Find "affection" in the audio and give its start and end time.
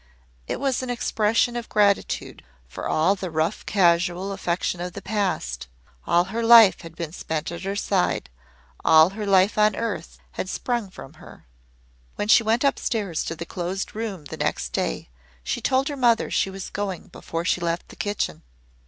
4.31-4.81